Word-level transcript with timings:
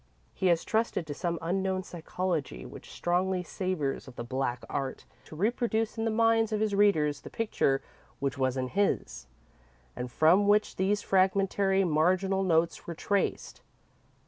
He 0.33 0.47
has 0.47 0.63
trusted 0.65 1.05
to 1.05 1.13
some 1.13 1.37
unknown 1.43 1.83
psychology 1.83 2.65
which 2.65 2.89
strongly 2.89 3.43
savours 3.43 4.07
of 4.07 4.15
the 4.15 4.23
Black 4.23 4.63
Art 4.67 5.05
to 5.25 5.35
reproduce 5.35 5.95
in 5.95 6.05
the 6.05 6.09
minds 6.09 6.51
of 6.51 6.59
his 6.59 6.73
readers 6.73 7.21
the 7.21 7.29
picture 7.29 7.83
which 8.17 8.35
was 8.35 8.57
in 8.57 8.69
his, 8.69 9.27
and 9.95 10.11
from 10.11 10.47
which 10.47 10.77
these 10.77 11.03
fragmentary, 11.03 11.83
marginal 11.83 12.41
notes 12.41 12.87
were 12.87 12.95
traced. 12.95 13.61